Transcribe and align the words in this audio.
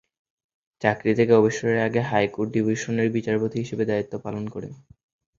চাকরি 0.81 1.11
থেকে 1.15 1.33
অবসরের 1.33 1.79
আগে 1.87 2.01
হাইকোর্ট 2.01 2.49
ডিভিশনের 2.51 3.09
বিচারপতি 3.15 3.57
হিসেবে 3.59 3.83
দ্বায়িত্ব 3.85 4.13
পালন 4.25 4.43
করেন। 4.49 4.73